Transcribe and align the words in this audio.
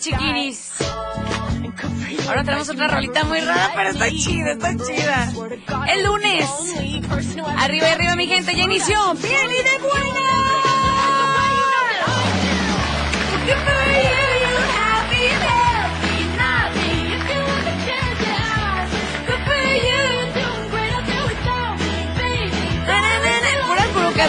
Chiquinis? 0.00 0.72
Ahora 2.28 2.44
tenemos 2.44 2.68
otra 2.68 2.88
rolita 2.88 3.24
muy 3.24 3.40
rara, 3.40 3.72
pero 3.74 3.90
está 3.90 4.08
chida, 4.10 4.52
está 4.52 4.76
chida. 4.76 5.32
El 5.88 6.04
lunes. 6.04 6.48
Arriba 7.58 7.88
y 7.88 7.92
arriba, 7.92 8.16
mi 8.16 8.26
gente, 8.26 8.54
ya 8.56 8.64
inició. 8.64 9.14
Bien 9.14 9.50
y 9.50 9.62
de 9.62 9.78
buena. 9.78 10.30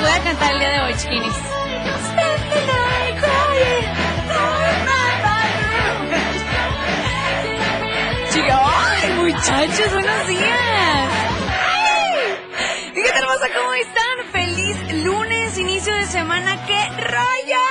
Voy 0.02 0.10
a 0.10 0.24
cantar 0.24 0.54
el 0.54 0.60
día 0.60 0.70
de 0.72 0.80
hoy, 0.82 0.94
chiquinis. 0.96 1.31
Muchachos, 9.42 9.92
buenos 9.92 10.28
días! 10.28 11.10
¡Ay! 11.50 12.12
¿Y 12.92 13.02
qué 13.02 13.10
tal, 13.10 13.24
hermosa? 13.24 13.48
¿Cómo 13.58 13.74
están? 13.74 14.32
¡Feliz 14.32 15.04
lunes, 15.04 15.58
inicio 15.58 15.96
de 15.96 16.06
semana! 16.06 16.64
¡Qué 16.68 16.80
rollo! 16.98 17.64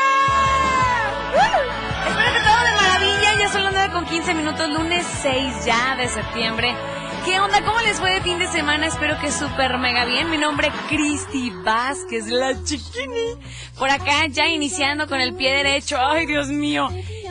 ¡Uh! 1.33 2.09
Espero 2.09 2.33
que 2.33 2.41
todo 2.41 2.65
de 2.65 2.73
maravilla. 2.73 3.39
Ya 3.39 3.49
son 3.53 3.63
las 3.63 3.73
9 3.73 3.93
con 3.93 4.05
15 4.05 4.35
minutos, 4.35 4.69
lunes 4.69 5.07
6 5.23 5.65
ya 5.65 5.95
de 5.95 6.09
septiembre. 6.09 6.75
¿Qué 7.25 7.39
onda? 7.39 7.63
¿Cómo 7.65 7.79
les 7.83 8.01
fue 8.01 8.15
de 8.15 8.21
fin 8.21 8.41
de 8.41 8.49
semana? 8.49 8.89
Espero 8.89 9.17
que 9.21 9.31
súper 9.31 9.79
mega 9.79 10.05
bien. 10.07 10.29
Mi 10.29 10.39
nombre 10.39 10.69
es 10.69 10.75
Cristi 10.89 11.53
Vázquez, 11.65 12.27
la 12.27 12.65
chiquini. 12.65 13.37
Por 13.79 13.91
acá 13.91 14.27
ya 14.29 14.49
iniciando 14.49 15.07
con 15.07 15.21
el 15.21 15.37
pie 15.37 15.53
derecho. 15.55 15.99
¡Ay, 16.01 16.27
Dios 16.27 16.49
mío! 16.49 16.89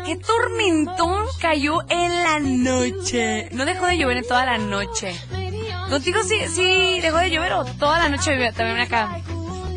¡Qué 0.09 0.15
tormentón 0.15 1.27
cayó 1.39 1.83
en 1.87 2.23
la 2.23 2.39
noche! 2.39 3.47
No 3.51 3.63
dejó 3.63 3.85
de 3.85 3.99
llover 3.99 4.17
en 4.17 4.27
toda 4.27 4.43
la 4.43 4.57
noche. 4.57 5.15
Contigo 5.87 6.23
sí, 6.23 6.47
sí 6.47 6.99
dejó 6.99 7.17
de 7.17 7.29
llover 7.29 7.53
o 7.53 7.63
toda 7.63 7.99
la 7.99 8.09
noche 8.09 8.31
vivió 8.31 8.51
también 8.51 8.79
acá. 8.79 9.21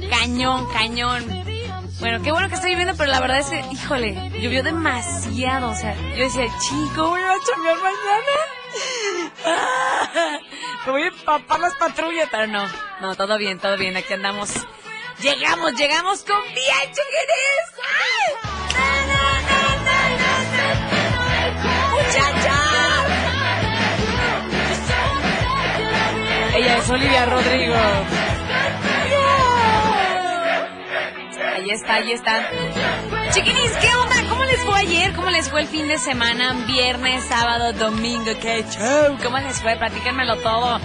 Cañón, 0.09 0.73
cañón. 0.73 1.23
Bueno, 2.01 2.23
qué 2.23 2.33
bueno 2.33 2.49
que 2.49 2.55
está 2.55 2.67
lloviendo, 2.67 2.95
pero 2.97 3.11
la 3.11 3.21
verdad 3.21 3.41
es 3.41 3.51
que, 3.51 3.63
híjole, 3.73 4.31
llovió 4.41 4.63
demasiado. 4.63 5.69
O 5.69 5.75
sea, 5.75 5.95
yo 6.17 6.25
decía, 6.25 6.47
chico, 6.61 7.11
voy 7.11 7.21
a 7.21 7.35
chambear 7.47 7.77
mañana. 7.83 8.33
Me 10.87 10.93
voy 10.93 11.03
a 11.03 11.09
empapar 11.09 11.61
las 11.61 11.75
patrullas, 11.75 12.31
pero 12.31 12.47
no, 12.47 12.67
no, 13.03 13.15
todo 13.17 13.37
bien, 13.37 13.59
todo 13.59 13.77
bien, 13.77 13.99
aquí 13.99 14.15
andamos. 14.15 14.51
Llegamos, 15.21 15.75
llegamos 15.75 16.25
con 16.25 16.43
bien, 16.55 16.87
chiquiris. 16.87 17.69
¡Ay! 18.47 18.52
Ella 26.55 26.77
es 26.77 26.91
Olivia 26.91 27.25
Rodrigo. 27.25 27.75
Ahí 31.55 31.71
está, 31.71 31.95
ahí 31.95 32.13
está. 32.13 32.51
Chiquinis, 33.31 33.73
¿qué 33.81 33.95
onda? 33.95 34.29
¿Cómo 34.29 34.45
les 34.45 34.63
fue 34.63 34.79
ayer? 34.79 35.13
¿Cómo 35.15 35.31
les 35.31 35.49
fue 35.49 35.63
el 35.63 35.67
fin 35.67 35.89
de 35.89 35.97
semana? 35.97 36.53
Viernes, 36.67 37.25
sábado, 37.25 37.73
domingo, 37.73 38.33
qué 38.41 38.65
show. 38.71 39.17
¿Cómo 39.23 39.39
les 39.39 39.63
fue? 39.63 39.77
Platíquenmelo 39.77 40.37
todo. 40.39 40.79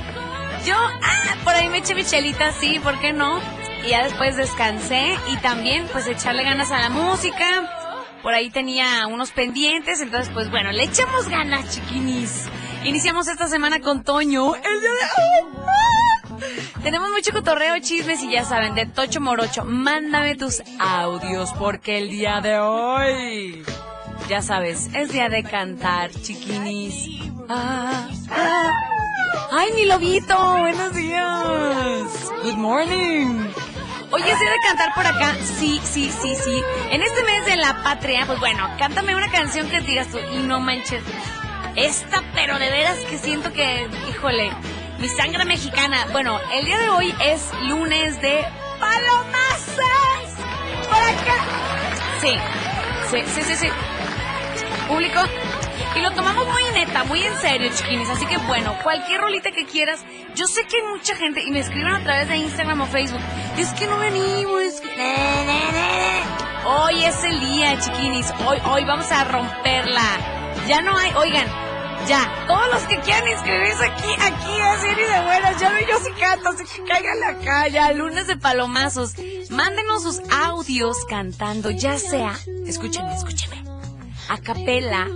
Yo, 0.66 0.76
ah, 0.76 1.36
por 1.44 1.54
ahí 1.54 1.68
me 1.68 1.80
eché 1.80 1.96
mi 1.96 2.06
chelita, 2.06 2.54
sí, 2.54 2.80
¿por 2.80 2.98
qué 3.00 3.12
no? 3.12 3.40
Y 3.86 3.90
ya 3.90 4.04
después 4.04 4.38
descansé 4.38 5.16
y 5.28 5.38
también 5.38 5.88
pues 5.92 6.08
echarle 6.08 6.44
ganas 6.44 6.72
a 6.72 6.80
la 6.80 6.90
música. 6.90 7.74
Por 8.24 8.34
ahí 8.34 8.50
tenía 8.50 9.06
unos 9.08 9.32
pendientes, 9.32 10.02
entonces 10.02 10.32
pues 10.34 10.50
bueno, 10.50 10.72
le 10.72 10.84
echamos 10.84 11.28
ganas, 11.28 11.70
chiquinis. 11.76 12.50
Iniciamos 12.84 13.28
esta 13.28 13.48
semana 13.48 13.80
con 13.82 14.04
Toño. 14.04 14.56
El 14.56 14.82
día 14.82 14.92
de... 14.92 14.98
Tenemos 16.84 17.10
mucho 17.10 17.32
cotorreo, 17.34 17.80
chismes 17.80 18.22
y 18.24 18.32
ya 18.32 18.46
saben, 18.46 18.76
de 18.76 18.86
Tocho 18.86 19.20
Morocho, 19.20 19.66
mándame 19.66 20.36
tus 20.36 20.62
audios 20.80 21.52
porque 21.58 21.98
el 21.98 22.10
día 22.10 22.40
de 22.40 22.60
hoy, 22.60 23.64
ya 24.30 24.42
sabes, 24.42 24.90
es 24.94 25.12
día 25.12 25.28
de 25.28 25.44
cantar, 25.44 26.12
chiquinis. 26.12 27.10
Ah, 27.50 28.08
ah. 28.30 28.72
Ay, 29.52 29.72
mi 29.76 29.86
lobito, 29.86 30.38
buenos 30.60 30.94
días. 30.94 32.32
Good 32.44 32.56
morning. 32.56 33.50
Oye, 34.12 34.32
¿es 34.32 34.40
día 34.40 34.50
de 34.50 34.60
cantar 34.66 34.94
por 34.94 35.06
acá? 35.06 35.36
Sí, 35.44 35.82
sí, 35.84 36.10
sí, 36.10 36.36
sí. 36.36 36.64
En 36.92 37.02
este 37.02 37.24
mes 37.24 37.46
de 37.46 37.58
la 37.58 37.84
patria, 37.84 38.26
pues 38.26 38.40
bueno, 38.40 38.66
cántame 38.78 39.16
una 39.16 39.30
canción 39.30 39.68
que 39.70 39.82
digas 39.82 40.08
tú, 40.08 40.20
y 40.20 40.38
no 40.44 40.62
manches. 40.62 41.04
Esta, 41.78 42.24
pero 42.34 42.58
de 42.58 42.72
veras 42.72 42.98
que 43.06 43.20
siento 43.20 43.54
que, 43.54 43.88
híjole, 44.10 44.52
mi 44.98 45.08
sangre 45.10 45.46
mexicana. 45.46 46.08
Bueno, 46.12 46.40
el 46.52 46.66
día 46.66 46.80
de 46.80 46.90
hoy 46.90 47.14
es 47.24 47.52
lunes 47.70 48.20
de 48.20 48.44
palomazas. 48.80 49.86
Por 50.90 50.98
acá. 50.98 51.36
Sí, 52.20 52.36
sí, 53.12 53.22
sí, 53.28 53.42
sí, 53.44 53.56
sí. 53.58 53.68
Público. 54.88 55.20
Y 55.96 56.00
lo 56.02 56.10
tomamos 56.14 56.48
muy 56.48 56.64
neta, 56.74 57.04
muy 57.04 57.24
en 57.24 57.38
serio, 57.38 57.70
chiquinis. 57.72 58.10
Así 58.10 58.26
que 58.26 58.38
bueno, 58.40 58.76
cualquier 58.82 59.22
rolita 59.22 59.52
que 59.52 59.66
quieras. 59.66 60.04
Yo 60.34 60.48
sé 60.48 60.66
que 60.66 60.78
hay 60.78 60.88
mucha 60.88 61.16
gente, 61.16 61.44
y 61.44 61.52
me 61.52 61.60
escriben 61.60 61.94
a 61.94 62.04
través 62.04 62.28
de 62.28 62.38
Instagram 62.38 62.82
o 62.82 62.88
Facebook. 62.88 63.22
Es 63.56 63.70
que 63.74 63.86
no 63.86 64.00
venimos. 64.00 64.82
Hoy 66.66 67.04
es 67.04 67.24
el 67.24 67.40
día, 67.40 67.80
chiquinis. 67.80 68.34
Hoy, 68.48 68.57
hoy 68.66 68.84
vamos 68.84 69.12
a 69.12 69.24
romperla. 69.25 70.18
Ya 70.68 70.81
no 70.81 70.98
hay, 70.98 71.13
oigan, 71.13 71.48
ya, 72.07 72.45
todos 72.48 72.68
los 72.74 72.83
que 72.83 73.00
quieran 73.01 73.27
inscribirse 73.27 73.86
aquí, 73.86 74.13
aquí, 74.19 74.62
así 74.62 74.88
y 74.88 74.95
de 74.95 75.21
buenas, 75.24 75.59
ya 75.59 75.80
yo 75.81 75.98
sí 76.00 76.12
canto, 76.19 76.50
así 76.50 76.63
que 76.63 76.83
cáiganle 76.83 77.25
acá, 77.25 77.68
ya, 77.68 77.92
lunes 77.92 78.27
de 78.27 78.38
palomazos. 78.38 79.13
Mándenos 79.50 80.04
sus 80.04 80.21
audios 80.31 80.98
cantando, 81.09 81.69
ya 81.71 81.98
sea, 81.98 82.33
escúchenme, 82.65 83.13
escúchenme, 83.13 83.63
a 84.30 84.38
capela, 84.38 85.07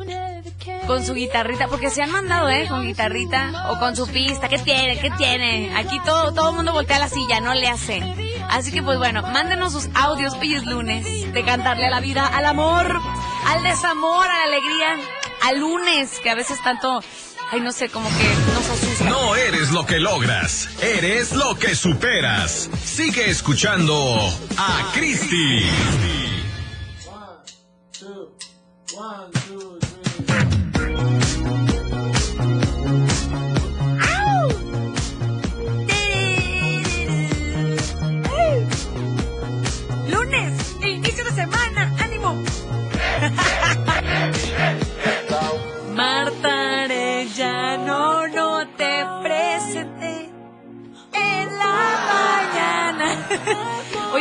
con 0.88 1.06
su 1.06 1.14
guitarrita, 1.14 1.68
porque 1.68 1.90
se 1.90 2.04
han 2.04 2.12
mandado, 2.12 2.50
¿eh? 2.50 2.68
Con 2.68 2.86
guitarrita 2.86 3.72
o 3.72 3.80
con 3.80 3.96
su 3.96 4.08
pista, 4.08 4.50
¿qué 4.50 4.60
tiene? 4.60 5.00
¿Qué 5.00 5.10
tiene? 5.12 5.76
Aquí 5.76 6.00
todo, 6.06 6.34
todo 6.34 6.50
el 6.50 6.56
mundo 6.58 6.74
voltea 6.74 7.00
la 7.00 7.10
silla, 7.10 7.40
no 7.40 7.54
le 7.54 7.68
hace. 7.68 8.02
Así 8.50 8.72
que 8.72 8.84
pues 8.84 8.98
bueno, 8.98 9.22
mándenos 9.22 9.72
sus 9.72 9.90
audios, 9.96 10.34
hoy 10.34 10.56
es 10.56 10.66
lunes, 10.66 11.34
de 11.34 11.46
cantarle 11.46 11.88
a 11.88 11.90
la 11.90 12.02
vida, 12.02 12.28
al 12.28 12.46
amor, 12.46 13.00
al 13.48 13.64
desamor, 13.64 14.26
a 14.26 14.34
la 14.34 14.44
alegría, 14.44 14.98
a 15.42 15.54
lunes, 15.54 16.20
que 16.22 16.30
a 16.30 16.36
veces 16.36 16.62
tanto, 16.64 17.02
ay, 17.52 17.60
no 17.62 17.72
sé, 17.72 17.90
como 17.90 18.08
que 18.10 18.54
nos 18.54 18.70
asusta. 18.70 19.06
No 19.06 19.36
eres 19.36 19.72
lo 19.72 19.86
que 19.86 20.00
logras, 20.00 20.70
eres 20.82 21.34
lo 21.34 21.56
que 21.58 21.76
superas. 21.76 22.70
Sigue 22.84 23.30
escuchando 23.30 24.18
a 24.58 24.92
Christy. 24.94 25.64
One, 27.08 27.26
two, 27.92 28.32
one, 28.96 29.32
two. 29.48 29.71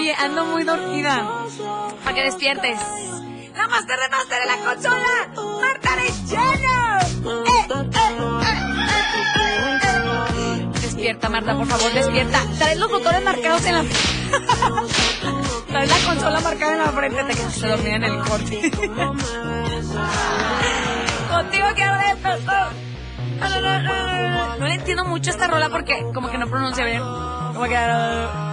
Oye, 0.01 0.15
ando 0.19 0.47
muy 0.47 0.65
dormida. 0.65 1.29
Para 2.03 2.17
que 2.17 2.23
despiertes. 2.23 2.81
Namaste, 3.55 3.97
remaster 3.97 4.41
en 4.41 4.49
la 4.49 4.57
consola. 4.65 5.29
Marta 5.61 5.91
eh, 6.03 6.09
eh, 6.33 6.39
eh, 7.27 7.67
eh. 10.39 10.69
Despierta, 10.81 11.29
Marta, 11.29 11.55
por 11.55 11.67
favor, 11.67 11.93
despierta. 11.93 12.43
Traes 12.57 12.79
los 12.79 12.91
botones 12.91 13.23
marcados 13.23 13.67
en 13.67 13.75
la... 13.75 13.85
Traes 15.69 15.91
la 15.91 15.99
consola 16.09 16.41
marcada 16.41 16.73
en 16.73 16.79
la 16.79 16.93
frente. 16.93 17.23
Te 17.25 17.35
quedaste 17.35 17.67
dormida 17.67 17.97
en 17.97 18.05
el 18.05 18.19
corte. 18.21 18.71
Contigo 21.31 21.67
quiero 21.75 21.95
despertar. 21.99 22.73
No 24.59 24.67
le 24.67 24.75
entiendo 24.75 25.05
mucho 25.05 25.29
esta 25.29 25.47
rola 25.47 25.69
porque 25.69 26.03
como 26.15 26.31
que 26.31 26.39
no 26.39 26.49
pronuncia 26.49 26.87
bien. 26.87 27.03
Como 27.03 27.65
que... 27.65 28.50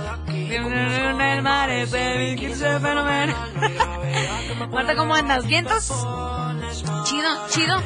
En 0.49 1.21
el 1.21 1.41
mar 1.41 1.69
ese 1.69 2.33
ese 2.33 2.79
fenómeno. 2.79 3.35
Marta, 4.71 4.95
¿cómo 4.95 5.13
andas? 5.15 5.45
¿Vientos? 5.45 5.87
Chido, 7.03 7.47
chido. 7.49 7.83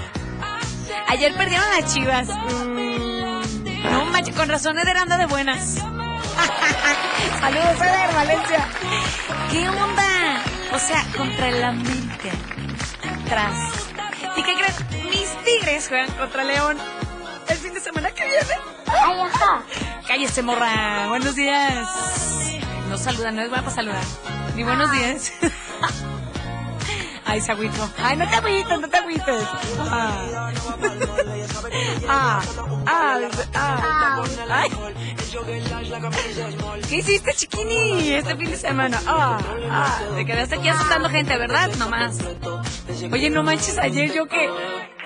Ayer 1.08 1.34
perdieron 1.36 1.66
las 1.72 1.92
chivas. 1.94 2.28
Mm, 2.28 3.84
No 3.92 4.06
manches, 4.06 4.36
con 4.36 4.48
razón 4.50 4.78
Eder 4.78 4.96
anda 4.98 5.18
de 5.18 5.26
buenas. 5.26 5.76
Saludos, 7.40 7.82
Eder, 7.82 8.14
Valencia. 8.14 8.68
¿Qué 9.50 9.68
onda? 9.70 10.44
O 10.74 10.80
sea, 10.80 11.04
contra 11.18 11.48
el 11.50 11.64
América. 11.64 12.30
Tras. 13.28 13.56
¿Y 14.38 14.44
qué 14.44 14.54
crees? 14.54 15.04
Mis 15.10 15.36
tigres 15.44 15.88
juegan 15.88 16.12
contra 16.12 16.44
León. 16.44 16.78
El 17.48 17.58
fin 17.58 17.74
de 17.74 17.80
semana 17.80 18.12
que 18.12 18.24
viene. 18.24 18.56
Ay, 18.88 19.20
ajá. 19.22 19.64
Cállese, 20.12 20.44
morra. 20.44 21.08
Buenos 21.08 21.36
días. 21.36 21.88
No 22.90 22.98
saludan, 22.98 23.34
no 23.34 23.44
es 23.44 23.50
para 23.50 23.70
saludar. 23.70 24.04
Ni 24.58 24.64
buenos 24.66 24.92
días. 24.92 25.32
Ay, 27.26 27.40
se 27.40 27.54
agüito. 27.54 27.90
Ay, 27.98 28.18
no 28.18 28.30
te 28.30 28.36
agüites, 28.36 28.78
no 28.82 28.90
te 28.90 28.98
agüites. 28.98 29.48
Ah. 29.80 30.12
Ah, 32.10 32.42
ah, 32.86 33.20
ah. 33.56 34.24
Ay. 34.50 34.70
¿Qué 36.90 36.96
hiciste, 36.98 37.34
chiquini, 37.34 38.12
este 38.12 38.36
fin 38.36 38.50
de 38.52 38.58
semana? 38.58 39.00
Ah, 39.08 39.40
ah. 39.70 40.00
Te 40.14 40.26
quedaste 40.26 40.56
aquí 40.56 40.68
asustando 40.68 41.08
gente, 41.08 41.38
¿verdad? 41.38 41.72
No 41.78 41.88
más. 41.88 42.20
Oye, 43.14 43.30
no 43.30 43.44
manches, 43.44 43.78
ayer 43.78 44.12
yo 44.12 44.28
que... 44.28 44.50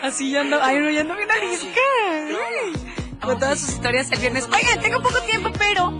Así 0.01 0.31
ya 0.31 0.41
ando... 0.41 0.57
Ay, 0.63 0.79
no, 0.79 0.89
ya 0.89 1.01
ando 1.01 1.15
bien 1.15 1.29
arisca. 1.29 1.79
Ay 2.27 2.84
con 3.21 3.39
todas 3.39 3.59
sus 3.59 3.69
historias 3.69 4.11
el 4.11 4.19
viernes. 4.19 4.47
Oigan, 4.53 4.79
tengo 4.81 5.01
poco 5.01 5.19
tiempo, 5.21 5.51
pero 5.57 5.97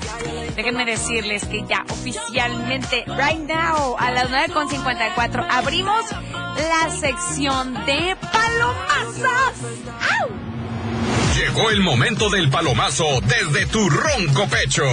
déjenme 0.56 0.86
decirles 0.86 1.46
que 1.46 1.66
ya 1.68 1.86
oficialmente, 1.90 3.04
right 3.08 3.40
now, 3.40 3.96
a 3.98 4.12
las 4.12 4.30
9.54, 4.30 5.48
abrimos 5.50 6.06
la 6.12 6.90
sección 6.90 7.74
de 7.86 8.16
palomazos. 8.32 9.54
¡Au! 10.22 10.30
Llegó 11.36 11.70
el 11.70 11.82
momento 11.82 12.30
del 12.30 12.50
palomazo 12.50 13.22
desde 13.22 13.66
tu 13.68 13.90
ronco 13.90 14.48
pecho. 14.48 14.84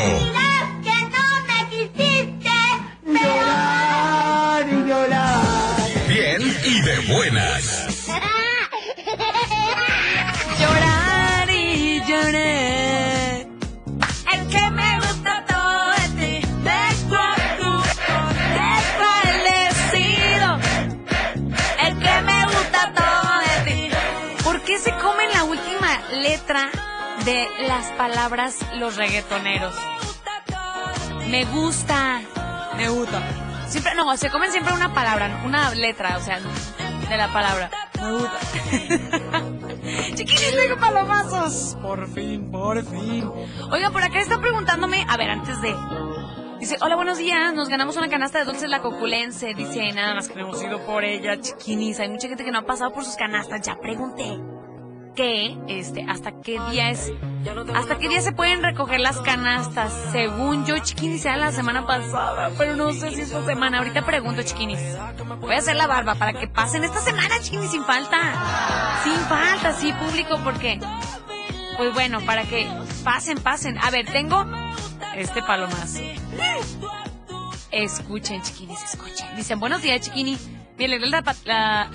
De 27.24 27.46
las 27.68 27.90
palabras 27.92 28.58
los 28.78 28.96
reggaetoneros? 28.96 29.74
Me 31.28 31.44
gusta. 31.44 32.20
Me 32.76 32.88
gusta. 32.88 33.22
Siempre, 33.68 33.94
no, 33.94 34.16
se 34.16 34.28
comen 34.30 34.50
siempre 34.50 34.72
una 34.72 34.92
palabra, 34.92 35.42
una 35.44 35.72
letra, 35.74 36.16
o 36.16 36.20
sea, 36.20 36.40
de 36.40 37.16
la 37.16 37.32
palabra. 37.32 37.70
Me 38.00 38.12
gusta. 38.12 38.38
Chiquinis, 40.14 40.56
tengo 40.56 40.76
palomazos. 40.80 41.76
Por 41.80 42.08
fin, 42.12 42.50
por 42.50 42.84
fin. 42.84 43.30
Oiga, 43.70 43.90
por 43.90 44.02
acá 44.02 44.20
está 44.20 44.40
preguntándome, 44.40 45.06
a 45.08 45.16
ver, 45.16 45.30
antes 45.30 45.60
de... 45.62 45.74
Dice, 46.58 46.76
hola, 46.80 46.96
buenos 46.96 47.18
días, 47.18 47.54
nos 47.54 47.68
ganamos 47.68 47.96
una 47.96 48.08
canasta 48.08 48.38
de 48.38 48.44
dulces 48.44 48.68
la 48.68 48.80
coculense. 48.80 49.54
Dice, 49.54 49.92
nada 49.92 50.14
más 50.14 50.28
que 50.28 50.40
hemos 50.40 50.62
ido 50.62 50.84
por 50.86 51.04
ella, 51.04 51.40
chiquinis. 51.40 52.00
Hay 52.00 52.08
mucha 52.08 52.28
gente 52.28 52.44
que 52.44 52.50
no 52.50 52.58
ha 52.58 52.66
pasado 52.66 52.92
por 52.92 53.04
sus 53.04 53.16
canastas. 53.16 53.62
Ya 53.62 53.76
pregunté 53.80 54.38
que, 55.14 55.56
este, 55.68 56.06
hasta 56.08 56.32
qué 56.40 56.58
día 56.70 56.90
es, 56.90 57.12
hasta 57.74 57.98
qué 57.98 58.08
día 58.08 58.20
se 58.20 58.32
pueden 58.32 58.62
recoger 58.62 59.00
las 59.00 59.20
canastas. 59.20 59.92
Según 60.12 60.64
yo, 60.66 60.78
chiquinis, 60.78 61.24
era 61.24 61.36
la 61.36 61.52
semana 61.52 61.86
pasada, 61.86 62.50
pero 62.56 62.76
no 62.76 62.92
sé 62.92 63.10
si 63.10 63.22
esta 63.22 63.44
semana. 63.44 63.78
Ahorita 63.78 64.04
pregunto, 64.04 64.42
chiquinis. 64.42 64.80
Voy 65.40 65.54
a 65.54 65.58
hacer 65.58 65.76
la 65.76 65.86
barba 65.86 66.14
para 66.14 66.32
que 66.32 66.48
pasen 66.48 66.84
esta 66.84 67.00
semana, 67.00 67.40
chiquinis, 67.40 67.70
sin 67.70 67.84
falta. 67.84 69.00
Sin 69.04 69.16
falta, 69.28 69.72
sí, 69.72 69.92
público, 69.92 70.38
porque, 70.44 70.80
pues 71.76 71.92
bueno, 71.94 72.20
para 72.22 72.44
que 72.44 72.68
pasen, 73.04 73.38
pasen. 73.38 73.78
A 73.78 73.90
ver, 73.90 74.06
tengo 74.06 74.44
este 75.14 75.42
palomazo. 75.42 76.00
Escuchen, 77.70 78.42
chiquinis, 78.42 78.82
escuchen. 78.82 79.34
Dicen, 79.36 79.58
buenos 79.58 79.82
días, 79.82 80.00
chiquini. 80.00 80.38
Miren, 80.78 81.10
la... 81.10 81.22
la... 81.44 81.90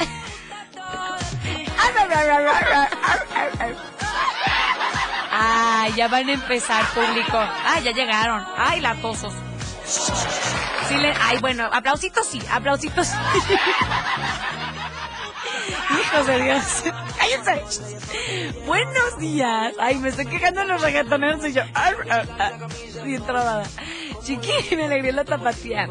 Ah, 5.32 5.88
ya 5.96 6.08
van 6.08 6.30
a 6.30 6.34
empezar, 6.34 6.86
público. 6.94 7.38
Ah, 7.38 7.80
ya 7.84 7.92
llegaron. 7.92 8.46
Ay, 8.58 8.82
latosos. 8.82 9.34
Sí. 9.86 10.96
Ay, 11.22 11.38
bueno, 11.40 11.70
aplausitos 11.72 12.26
sí, 12.28 12.42
aplausitos. 12.52 13.10
Hijos 16.02 16.28
de 16.28 16.44
Dios. 16.44 16.84
Cállense. 17.18 17.64
Buenos 18.66 19.18
días. 19.20 19.74
Ay, 19.80 19.96
me 19.96 20.10
estoy 20.10 20.26
quejando 20.26 20.64
los 20.64 20.82
reggaetoneros 20.82 21.46
y 21.46 21.54
yo. 21.54 21.62
Bien 23.04 23.24
trabada. 23.26 23.64
Chiqui, 24.24 24.76
me 24.76 24.86
alegría 24.86 25.14
la 25.14 25.26
tapatía. 25.26 25.90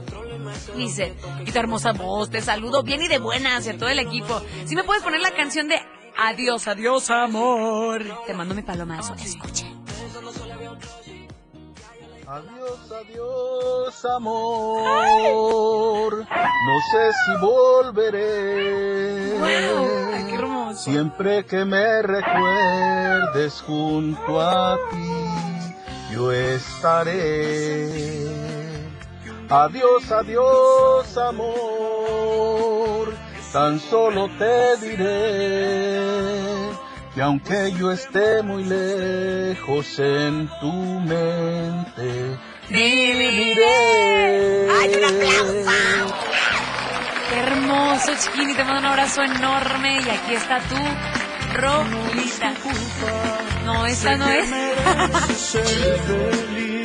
Dice, 0.77 1.15
y 1.45 1.53
tu 1.53 1.59
hermosa 1.59 1.93
voz, 1.93 2.31
te 2.31 2.41
saludo 2.41 2.83
bien 2.83 3.03
y 3.03 3.09
de 3.09 3.19
buenas 3.19 3.67
y 3.67 3.71
a 3.71 3.79
todo 3.79 3.89
el 3.89 3.99
equipo. 3.99 4.43
Si 4.67 4.77
me 4.77 4.85
puedes 4.85 5.03
poner 5.03 5.21
la 5.21 5.31
canción 5.33 5.69
de 5.69 5.81
Adiós, 6.19 6.67
adiós, 6.67 7.11
amor. 7.11 8.03
Te 8.25 8.33
mando 8.33 8.55
mi 8.55 8.63
palomazo. 8.63 9.15
Escuche. 9.15 9.67
Adiós, 12.27 12.91
adiós, 12.91 14.05
amor. 14.17 16.13
No 16.19 16.81
sé 16.91 17.13
si 17.13 17.37
volveré. 17.41 19.39
Wow, 19.39 20.13
ay, 20.15 20.25
qué 20.27 20.35
hermoso. 20.35 20.83
Siempre 20.83 21.45
que 21.45 21.65
me 21.65 22.03
recuerdes 22.03 23.61
junto 23.61 24.41
a 24.41 24.77
ti, 24.91 26.15
yo 26.15 26.33
estaré. 26.33 27.91
Adiós, 29.49 30.11
adiós, 30.11 31.17
amor. 31.19 33.15
Tan 33.53 33.81
solo 33.81 34.29
te 34.39 34.77
diré 34.87 36.01
que 37.15 37.23
aunque 37.23 37.73
yo 37.73 37.91
esté 37.93 38.43
muy 38.43 38.65
lejos 38.65 39.99
en 39.99 40.49
tu 40.61 40.71
mente, 40.73 42.37
viviré. 42.69 44.69
¡Ay, 44.71 44.95
un 44.99 45.05
aplauso! 45.05 46.15
Qué 47.31 47.37
hermoso, 47.39 48.13
chiquini. 48.23 48.55
Te 48.55 48.65
mando 48.65 48.81
un 48.81 48.87
abrazo 48.87 49.23
enorme. 49.23 50.01
Y 50.01 50.11
aquí 50.11 50.35
está 50.35 50.59
tu 50.61 50.77
rolita. 51.57 52.53
No, 53.65 53.87
esta 53.87 54.17
no 54.17 54.29
es. 54.29 54.51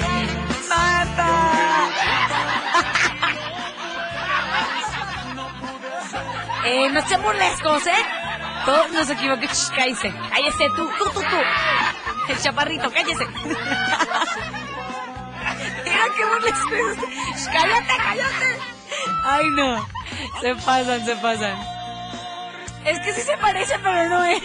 Eh, 6.65 6.89
no 6.91 7.01
sean 7.08 7.22
burlescos, 7.24 7.88
¿eh? 7.88 8.06
Todos 8.65 8.91
nos 8.91 9.10
equivocamos. 9.10 9.72
Cállese. 9.75 10.13
Cállese 10.30 10.70
tú, 10.75 10.89
tú, 10.98 11.06
tú, 11.13 11.22
tú. 11.22 11.38
El 12.30 12.38
chaparrito, 12.39 12.91
cállese. 12.91 13.25
Mira 15.84 16.03
qué 16.15 16.25
burlesco 16.25 16.75
es 17.36 17.48
cállate, 17.48 17.94
cállate. 17.98 18.60
Ay, 19.24 19.50
no. 19.51 19.88
Se 20.41 20.56
pasan, 20.56 21.06
se 21.06 21.15
pasan. 21.15 21.58
Es 22.86 23.00
que 23.00 23.13
sí 23.13 23.22
se 23.22 23.38
parece, 23.38 23.80
pero 23.80 24.10
no 24.10 24.24
es. 24.25 24.41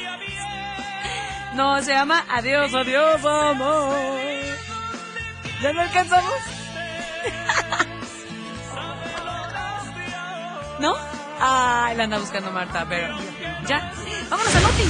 No, 1.54 1.82
se 1.82 1.92
llama 1.92 2.24
Adiós, 2.28 2.72
adiós, 2.74 3.24
amor. 3.24 3.96
¿Ya 5.62 5.72
no 5.72 5.80
alcanzamos? 5.80 6.30
¿No? 10.80 10.94
Ay, 11.40 11.96
la 11.96 12.04
anda 12.04 12.18
buscando 12.18 12.50
Marta, 12.50 12.86
pero 12.88 13.16
ya. 13.66 13.92
Vámonos 14.30 14.56
a 14.56 14.60
Noti. 14.60 14.84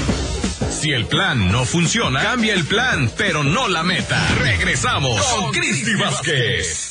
Si 0.70 0.92
el 0.92 1.06
plan 1.06 1.50
no 1.50 1.64
funciona, 1.64 2.22
cambia 2.22 2.54
el 2.54 2.64
plan, 2.64 3.10
pero 3.16 3.42
no 3.42 3.68
la 3.68 3.82
meta. 3.82 4.20
Regresamos 4.38 5.20
con 5.22 5.52
Cristi 5.52 5.94
Vázquez. 5.94 6.85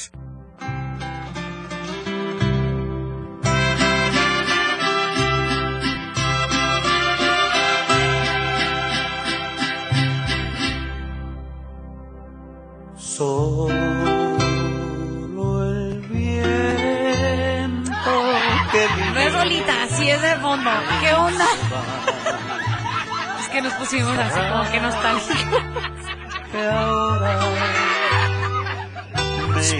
Pusimos 23.95 24.17
así 24.17 24.39
como 24.51 24.71
que 24.71 24.79
nostálgicos. 24.81 25.61
que 26.51 26.63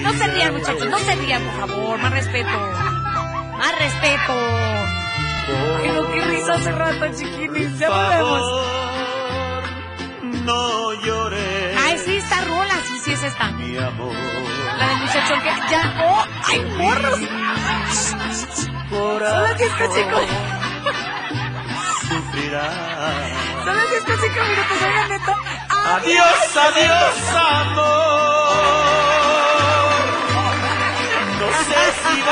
No 0.01 0.13
se 0.13 0.27
rían, 0.27 0.53
muchachos, 0.53 0.87
no 0.89 0.99
se 0.99 1.15
rían, 1.15 1.41
por 1.43 1.67
favor. 1.67 1.97
Más 1.99 2.11
respeto. 2.11 2.49
Más 3.57 3.79
respeto. 3.79 4.33
Pero 5.81 6.11
qué 6.11 6.21
risa 6.21 6.53
hace 6.53 6.71
rato, 6.71 7.05
chiquinis. 7.17 7.77
Ya 7.77 7.89
volvemos. 7.89 8.65
no 10.45 10.93
llores, 11.03 11.77
Ay, 11.83 11.97
sí, 11.97 12.15
esta 12.17 12.41
rola, 12.41 12.75
sí, 12.85 12.99
sí 13.03 13.11
es 13.13 13.23
esta. 13.23 13.49
mi 13.51 13.75
amor. 13.77 14.13
La 14.77 14.87
del 14.89 14.97
muchachón 14.99 15.41
que 15.41 15.49
ya. 15.69 15.93
¡Oh! 16.05 16.25
¡Ay, 16.47 16.59
morros! 16.77 17.19
Son 18.89 19.19
las 19.43 19.57
10 19.57 19.71
con 19.73 19.91
cinco. 19.93 20.19
Son 23.65 23.75
las 23.75 23.89
10 23.89 24.03
con 24.03 24.17
cinco 24.19 24.39
minutos, 24.43 24.77
oigan, 24.85 25.09
neto. 25.09 25.33
Adiós, 25.95 26.57
adiós, 26.57 27.15
amor. 27.35 27.95
No 31.39 31.47
sé 31.51 31.81
si 32.01 32.21
Pero 32.21 32.31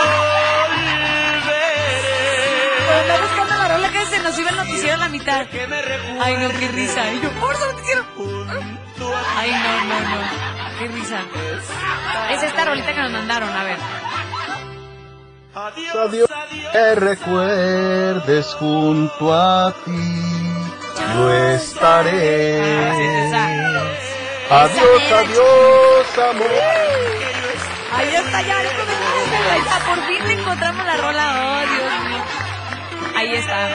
anda 3.00 3.14
volveré. 3.14 3.22
buscando 3.22 3.54
la 3.56 3.68
rola 3.68 3.90
que 3.92 4.06
se 4.06 4.20
nos 4.22 4.38
iba 4.40 4.50
el 4.50 4.56
noticiero 4.58 4.94
a 4.94 4.98
la 4.98 5.10
mitad. 5.10 5.48
Que 5.48 5.68
me 5.68 5.82
recuerde 5.82 6.20
Ay, 6.22 6.38
no, 6.38 6.50
qué 6.60 6.68
risa. 6.70 7.12
Y 7.14 7.22
yo, 7.22 7.30
¡por 7.40 7.54
eso 7.54 7.66
noticiero! 7.72 8.04
Ay, 9.38 9.52
no, 9.52 9.84
no, 9.86 10.00
no. 10.02 10.18
Qué 10.80 10.88
risa. 10.88 11.20
Es 12.32 12.44
esta 12.44 12.66
rolita 12.66 12.94
que 12.94 13.02
nos 13.02 13.12
mandaron, 13.12 13.50
a 13.50 13.64
ver. 13.64 13.78
Adiós, 15.56 15.96
Adiós. 15.96 16.30
adiós. 16.32 16.72
Que 16.72 16.96
recuerdes 16.96 18.54
junto 18.56 19.34
a 19.34 19.72
ti. 19.86 20.53
Yo 21.14 21.32
estaré. 21.32 22.62
Adiós, 24.50 25.12
adiós, 25.12 26.18
amor. 26.18 26.48
Ahí 27.92 28.16
está, 28.16 28.42
ya, 28.42 28.58
Ahí 28.58 29.60
está, 29.60 29.80
por 29.86 30.00
fin 30.06 30.40
encontramos 30.40 30.86
la 30.86 30.98
rola. 30.98 31.26
Oh, 31.42 31.62
Dios 31.70 32.10
mío. 32.10 32.24
Ahí 33.16 33.36
está. 33.36 33.70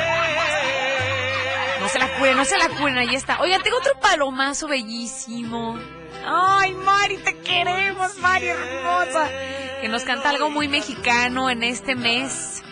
No 1.80 1.88
se 1.88 1.98
la 1.98 2.08
curen, 2.18 2.36
no 2.36 2.44
se 2.44 2.58
la 2.58 2.68
curen, 2.68 2.98
ahí 2.98 3.14
está. 3.14 3.40
Oigan, 3.40 3.62
tengo 3.62 3.78
otro 3.78 3.98
palomazo 4.00 4.68
bellísimo. 4.68 5.78
Ay, 6.26 6.74
Mari, 6.74 7.18
te 7.18 7.36
queremos, 7.38 8.16
Mari 8.18 8.48
hermosa. 8.48 9.30
Que 9.80 9.88
nos 9.88 10.02
canta 10.02 10.30
algo 10.30 10.50
muy 10.50 10.68
mexicano 10.68 11.48
en 11.50 11.62
este 11.62 11.94
mes. 11.94 12.62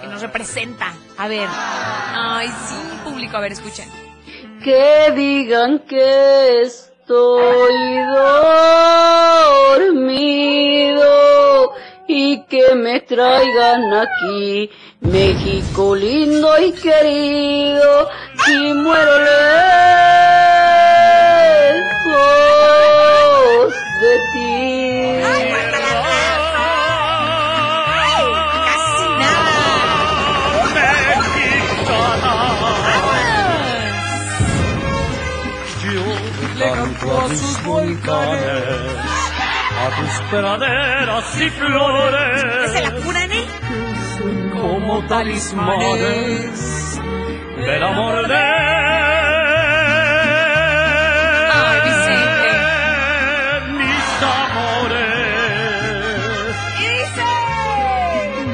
Que 0.00 0.06
nos 0.08 0.20
representa. 0.20 0.92
A 1.16 1.28
ver. 1.28 1.48
Ay, 1.48 2.48
sí, 2.68 2.93
a 3.14 3.40
ver, 3.40 3.52
escuchen. 3.52 3.88
que 4.62 5.12
digan 5.14 5.78
que 5.80 6.62
estoy 6.62 7.74
dormido 9.76 11.04
y 12.08 12.42
que 12.44 12.74
me 12.74 13.00
traigan 13.00 13.94
aquí, 13.94 14.70
México 15.00 15.94
lindo 15.94 16.58
y 16.58 16.72
querido, 16.72 18.08
si 18.44 18.72
muero 18.74 19.18
lejos 19.18 19.34
de 24.00 24.18
ti. 24.32 24.73
Volcanes, 37.74 38.98
a 39.82 39.86
tus 39.98 40.14
praderas 40.30 41.40
y 41.40 41.50
flores, 41.50 42.70
se 42.72 42.80
la 42.82 42.90
curan, 43.02 43.32
¿eh? 43.32 43.46
como 44.52 45.04
talismanes 45.08 47.00
del 47.56 47.82
amor 47.82 48.28
de 48.28 48.34
Ay, 51.56 51.78
Vicente. 51.86 52.50
mis 53.78 54.08
amores. 54.38 55.04
Y 56.78 56.86
dice... 56.94 57.24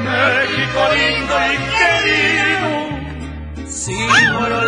México 0.09 0.81
lindo 0.95 1.35
y 1.45 1.55
querido, 1.79 2.71
si 3.69 3.93
muero 3.93 4.59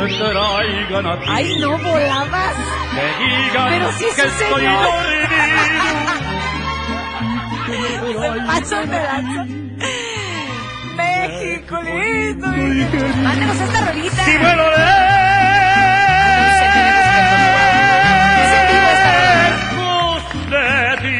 me 0.00 0.08
traigan 0.08 1.06
a 1.06 1.20
ti, 1.20 1.26
¡Ay, 1.28 1.58
no 1.58 1.78
volabas! 1.78 2.56
digan 3.18 3.68
Pero 3.68 3.92
sí, 3.92 4.04
que 4.04 4.22
sí, 4.22 4.28
estoy 4.28 4.64
dormido. 4.64 4.90
México 10.96 11.80
lindo. 11.82 12.48
Mándanos 13.22 13.60
esta 13.60 13.80
rolita. 13.86 14.24
Si 14.24 14.30
esta 18.92 19.12
lejos 19.40 20.22
de 20.50 20.68
ti. 21.02 21.18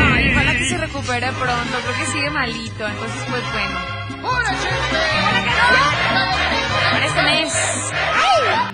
Ay, 0.00 0.30
ojalá 0.32 0.52
que 0.52 0.64
se 0.68 0.78
recupere 0.78 1.28
pronto. 1.32 1.74
Creo 1.82 1.96
que 1.98 2.06
sigue 2.12 2.30
malito. 2.30 2.86
Entonces, 2.86 3.24
pues 3.28 3.42
bueno. 3.52 3.78
Para 7.04 7.08
este 7.08 7.22
mes. 7.22 7.52
¡Qué 8.72 8.73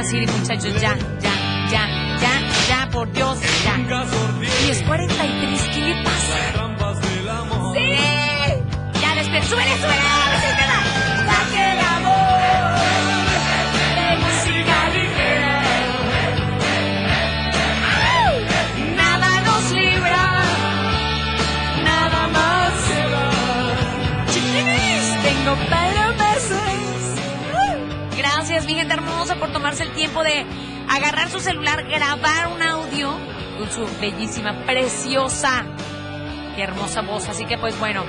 así, 0.00 0.26
muchachos, 0.26 0.72
ya, 0.80 0.96
ya, 1.20 1.34
ya, 1.70 1.88
ya, 2.20 2.32
ya, 2.68 2.88
por 2.90 3.10
Dios, 3.12 3.38
ya. 3.64 3.76
10.43, 3.76 5.74
¿qué 5.74 5.80
le 5.80 6.02
pasa? 6.02 6.36
¡Sí! 7.74 9.00
Ya, 9.00 9.14
despierta, 9.14 9.48
súbele, 9.48 9.74
súbele, 9.76 10.29
bellísima, 34.10 34.64
preciosa 34.66 35.64
y 36.56 36.60
hermosa 36.60 37.02
voz. 37.02 37.28
Así 37.28 37.44
que, 37.44 37.58
pues 37.58 37.78
bueno, 37.78 38.02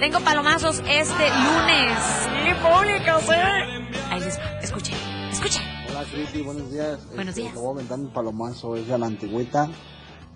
tengo 0.00 0.20
palomazos 0.20 0.82
este 0.88 1.28
lunes. 1.28 1.98
¡Sí, 2.22 2.54
público, 2.62 3.20
sí! 3.20 4.00
Ahí 4.10 4.20
les 4.20 4.38
va, 4.38 4.58
escuchen, 4.60 4.94
escuchen. 5.30 5.62
Hola, 5.90 6.04
Cristi, 6.10 6.42
buenos 6.42 6.70
días. 6.72 7.06
Buenos 7.14 7.28
Este, 7.28 7.42
días. 7.42 7.54
Te 7.54 7.60
voy 7.60 7.68
a 7.68 7.72
aventar 7.72 7.98
un 7.98 8.08
palomazo, 8.12 8.76
es 8.76 8.86
de 8.88 8.98
la 8.98 9.06
antigüita. 9.06 9.68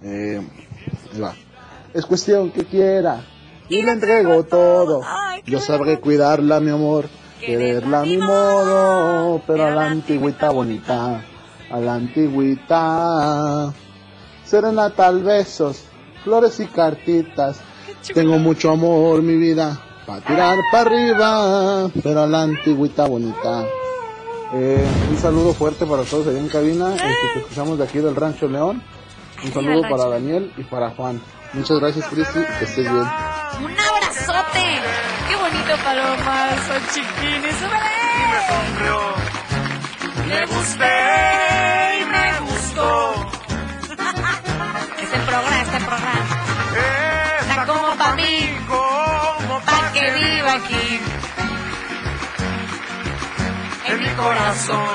Eh, 0.03 0.41
ahí 1.13 1.21
va. 1.21 1.35
Es 1.93 2.07
cuestión 2.07 2.51
que 2.51 2.65
quiera. 2.65 3.25
Y 3.69 3.83
le 3.83 3.93
entrego 3.93 4.45
todo. 4.45 5.03
Ay, 5.05 5.43
qué 5.43 5.51
Yo 5.53 5.61
sabré 5.61 6.01
cuidarla, 6.01 6.61
mi 6.61 6.71
amor. 6.71 7.09
Quererla 7.41 8.01
a 8.01 8.05
mi 8.05 8.17
modo. 8.17 9.43
Pero 9.47 9.67
a 9.67 9.71
la 9.71 9.87
antigüita 9.87 10.51
bonita. 10.51 11.25
A 11.71 11.79
la 11.81 11.95
antigüita. 11.95 13.75
Serenata, 14.49 15.11
besos, 15.11 15.85
flores 16.25 16.59
y 16.61 16.67
cartitas. 16.67 17.61
Tengo 18.15 18.39
mucho 18.39 18.71
amor, 18.71 19.23
mi 19.23 19.37
vida. 19.37 19.79
Pa' 20.07 20.23
tirar 20.23 20.57
para 20.73 20.91
arriba. 20.91 21.91
Pero 22.03 22.23
a 22.23 22.27
la 22.27 22.43
antigüita 22.43 23.07
bonita. 23.07 23.67
Eh, 24.55 24.87
un 25.11 25.19
saludo 25.19 25.53
fuerte 25.53 25.85
para 25.85 26.03
todos 26.05 26.29
allá 26.29 26.39
en 26.39 26.49
cabina, 26.49 26.95
este, 26.95 27.33
que 27.35 27.39
escuchamos 27.41 27.77
de 27.77 27.85
aquí 27.85 27.99
del 27.99 28.17
Rancho 28.17 28.49
León. 28.49 28.83
Un 29.45 29.53
saludo 29.53 29.83
para. 29.83 30.09
Daniel 30.09 30.51
y 30.57 30.63
para 30.65 30.91
Juan. 30.91 31.21
Muchas 31.53 31.79
gracias, 31.79 32.07
Cristi, 32.07 32.41
que 32.59 32.65
estés 32.65 32.85
bien. 32.85 32.97
¡Un 32.97 33.77
abrazote! 33.79 34.81
¡Qué 35.29 35.37
bonito 35.37 35.77
palomazo, 35.85 36.73
chiquines! 36.95 37.55
¡Súbele! 37.57 37.99
Me 40.27 40.47
gusté 40.47 40.85
y 40.85 41.59
me 41.59 41.78
corazón. 54.29 54.89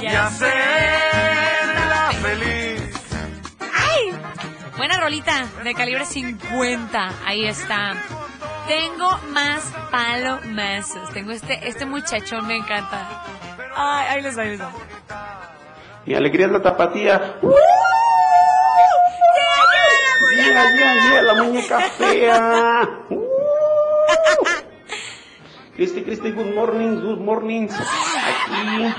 Y 0.00 0.06
hacerla 0.06 2.10
feliz. 2.20 2.82
¡Ay! 3.60 4.12
Buena 4.76 4.98
rolita 4.98 5.46
de 5.62 5.74
calibre 5.74 6.04
50. 6.04 7.10
Ahí 7.24 7.46
está. 7.46 7.94
Tengo 8.66 9.18
más 9.32 9.72
palomazos. 9.90 11.10
Tengo 11.12 11.32
este, 11.32 11.68
este 11.68 11.86
muchachón, 11.86 12.46
me 12.46 12.56
encanta. 12.56 13.24
Ay, 13.76 14.06
ahí 14.10 14.22
les 14.22 14.36
va, 14.36 14.42
ahí 14.42 14.50
les 14.50 14.60
va. 14.60 14.72
Y 16.04 16.14
alegría 16.14 16.46
es 16.46 16.52
la 16.52 16.62
tapatía. 16.62 17.36
¡Yeah, 20.34 20.74
yeah, 20.74 21.10
yeah! 21.10 21.22
¡La 21.22 21.34
muñeca 21.34 21.80
fea! 21.80 22.88
Cristi, 25.82 26.04
Cristi, 26.04 26.30
good 26.30 26.54
morning, 26.54 27.00
good 27.00 27.18
morning. 27.18 27.66
Aquí, 27.66 28.94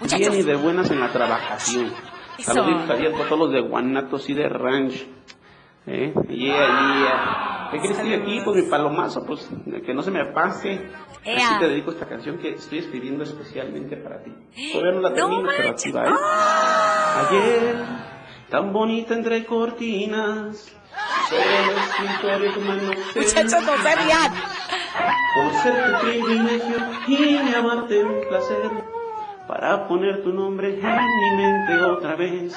Muchachos. 0.00 0.30
bien 0.30 0.40
y 0.40 0.42
de 0.44 0.56
buenas 0.56 0.90
en 0.90 0.98
la 0.98 1.12
trabajación. 1.12 1.92
Saluditos 2.38 2.88
abiertos 2.88 3.20
a 3.20 3.28
todos 3.28 3.38
los 3.38 3.52
de 3.52 3.60
Guanatos 3.60 4.30
y 4.30 4.32
de 4.32 4.48
Ranch. 4.48 4.94
¿Eh? 5.84 6.14
Yeah, 6.30 6.30
yeah. 6.30 7.68
¿Qué 7.70 7.80
Cristi 7.80 8.14
aquí 8.14 8.42
con 8.42 8.56
mi 8.56 8.62
palomazo? 8.62 9.26
Pues 9.26 9.46
que 9.84 9.92
no 9.92 10.00
se 10.00 10.10
me 10.10 10.24
pase. 10.32 10.88
Ea. 11.22 11.36
Así 11.36 11.58
te 11.58 11.68
dedico 11.68 11.90
esta 11.90 12.08
canción 12.08 12.38
que 12.38 12.54
estoy 12.54 12.78
escribiendo 12.78 13.24
especialmente 13.24 13.98
para 13.98 14.22
ti. 14.22 14.32
Todavía 14.72 14.92
no 14.92 15.00
la 15.02 15.10
No 15.10 15.14
termino, 15.14 15.50
pero 15.54 15.68
aquí 15.68 15.92
va, 15.92 16.04
¿eh? 16.08 17.28
Ayer, 17.28 17.76
tan 18.48 18.72
bonita 18.72 19.12
entre 19.12 19.44
cortinas, 19.44 20.74
Muchachos, 23.14 23.62
no 23.62 23.82
se 23.82 23.96
rían. 23.96 24.32
Por 25.34 25.62
ser 25.62 25.92
tu 25.92 26.00
privilegio 26.00 26.76
y 27.06 27.16
mi 27.42 27.54
amarte 27.54 28.04
un 28.04 28.20
placer, 28.28 28.70
para 29.48 29.88
poner 29.88 30.22
tu 30.22 30.32
nombre 30.32 30.78
en 30.78 31.06
mi 31.06 31.30
mente 31.36 31.82
otra 31.82 32.16
vez. 32.16 32.54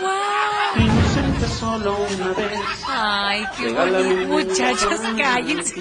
Wow. 0.00 0.10
inocente 0.76 1.46
solo 1.46 1.96
una 1.96 2.28
vez. 2.34 2.60
Ay, 2.86 3.46
qué 3.56 3.72
bonito. 3.72 4.28
Muchachos, 4.28 5.00
cállense. 5.16 5.80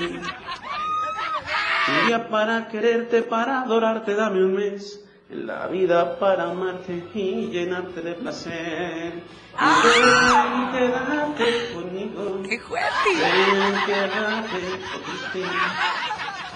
Un 1.87 2.07
día 2.07 2.29
para 2.29 2.67
quererte, 2.69 3.21
para 3.23 3.61
adorarte, 3.61 4.15
dame 4.15 4.43
un 4.43 4.55
mes. 4.55 5.04
La 5.43 5.67
vida 5.67 6.17
para 6.17 6.43
amarte 6.51 7.03
y 7.13 7.49
llenarte 7.49 8.01
de 8.01 8.13
placer. 8.13 9.21
Ven, 9.59 10.71
quédate 10.71 11.73
conmigo. 11.73 12.41
¡Qué 12.49 12.57
fuerte! 12.59 13.09
Ven, 13.19 13.75
quédate 13.85 14.61
conmigo. 14.93 15.49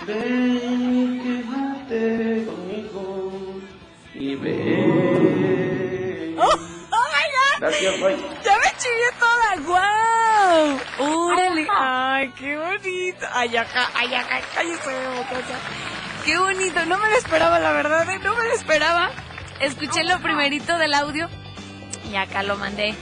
Ven, 0.07 1.21
quédate 1.23 2.45
conmigo. 2.45 3.03
Y 4.15 4.35
ven. 4.35 6.37
¡Oh, 6.39 6.55
my 6.55 7.25
God! 7.35 7.59
Gracias, 7.59 7.99
Roy. 7.99 8.15
¡Ya 8.43 8.55
me 8.57 8.71
chillé 8.77 9.11
toda! 9.19 9.55
¡Guau! 9.67 10.79
¡Órale! 10.99 11.67
¡Ay, 11.69 12.29
qué 12.37 12.57
bonito! 12.57 13.25
¡Ay, 13.33 13.57
acá, 13.57 13.89
ay, 13.93 14.13
acá! 14.15 14.39
¡Cállese, 14.55 14.91
muchacha! 15.15 15.57
¡Qué 16.25 16.37
bonito! 16.37 16.85
No 16.85 16.97
me 16.97 17.09
lo 17.09 17.15
esperaba, 17.15 17.59
la 17.59 17.71
verdad, 17.71 18.09
¿eh? 18.09 18.19
No 18.19 18.35
me 18.35 18.43
lo 18.43 18.53
esperaba. 18.53 19.09
Escuché 19.59 20.03
lo 20.03 20.19
primerito 20.19 20.77
del 20.77 20.93
audio 20.93 21.29
y 22.11 22.15
acá 22.15 22.43
lo 22.43 22.57
mandé. 22.57 22.95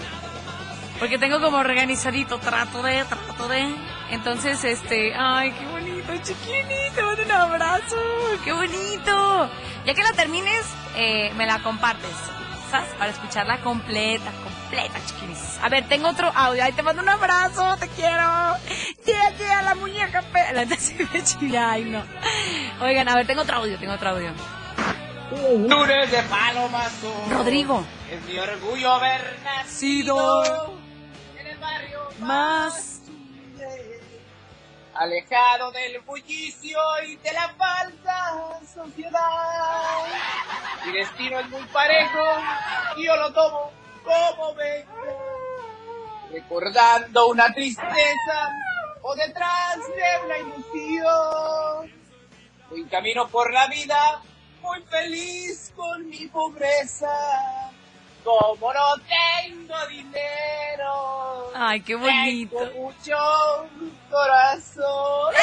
Porque 1.00 1.18
tengo 1.18 1.40
como 1.40 1.58
organizadito, 1.58 2.40
trato 2.40 2.82
de, 2.82 3.04
trato 3.06 3.48
de. 3.48 3.76
Entonces, 4.10 4.64
este, 4.64 5.14
ay, 5.16 5.52
qué 5.52 5.66
bonito, 5.68 6.12
chiquini, 6.18 6.92
te 6.96 7.04
mando 7.04 7.24
un 7.24 7.32
abrazo, 7.32 7.96
qué 8.44 8.52
bonito. 8.52 9.50
Ya 9.86 9.94
que 9.94 10.02
la 10.02 10.14
termines, 10.14 10.66
eh, 10.96 11.32
me 11.36 11.46
la 11.46 11.60
compartes, 11.60 12.16
Para 12.70 13.12
escucharla 13.12 13.62
completa, 13.62 14.30
completa, 14.44 15.00
chiquinis. 15.06 15.60
A 15.62 15.70
ver, 15.70 15.88
tengo 15.88 16.10
otro 16.10 16.32
audio, 16.36 16.64
ahí 16.64 16.74
te 16.74 16.84
mando 16.84 17.02
un 17.02 17.10
abrazo, 17.10 17.78
te 17.78 17.88
quiero. 17.90 18.58
Tía, 19.06 19.34
tía, 19.38 19.62
la 19.62 19.76
muñeca, 19.76 20.22
pe... 20.22 20.54
La 20.54 20.66
neta 20.66 20.76
sí 20.76 20.96
me 21.14 21.24
chilla, 21.24 21.72
ay, 21.72 21.86
no. 21.86 22.04
Oigan, 22.82 23.08
a 23.08 23.16
ver, 23.16 23.26
tengo 23.26 23.42
otro 23.44 23.58
audio, 23.58 23.78
tengo 23.78 23.94
otro 23.94 24.10
audio. 24.10 24.32
Lunes 25.32 26.12
de 26.12 26.24
palomazo. 26.24 27.14
Rodrigo. 27.30 27.86
Es 28.12 28.22
mi 28.24 28.38
orgullo 28.38 28.92
haber 28.94 29.38
nacido 29.44 30.44
en 31.38 31.48
el 31.48 31.58
barrio 31.58 32.00
Más. 32.20 33.02
alejado 34.94 35.72
del 35.72 36.00
bullicio 36.02 36.80
y 37.08 37.18
de 37.18 37.32
la 37.34 37.50
falsa 37.58 38.60
sociedad. 38.74 39.20
Mi 40.88 40.94
destino 40.94 41.40
es 41.42 41.50
muy 41.50 41.64
parejo 41.66 42.24
y 42.96 43.06
yo 43.06 43.16
lo 43.18 43.34
tomo 43.34 43.72
como 44.06 44.56
vengo, 44.56 45.52
recordando 46.32 47.28
una 47.28 47.52
tristeza 47.54 48.50
o 49.02 49.14
detrás 49.16 49.80
de 49.80 50.26
una 50.26 50.38
ilusión. 50.38 51.92
Voy 52.70 52.86
camino 52.86 53.28
por 53.28 53.52
la 53.52 53.68
vida 53.68 54.22
muy 54.62 54.82
feliz 54.84 55.74
con 55.76 56.08
mi 56.10 56.26
pobreza. 56.28 57.10
Como 58.24 58.74
no 58.74 58.96
tengo 58.98 59.88
dinero, 59.88 61.52
Ay, 61.54 61.82
qué 61.82 61.96
bonito. 61.96 62.58
tengo 62.60 62.82
mucho 62.84 63.18
corazón. 64.10 65.34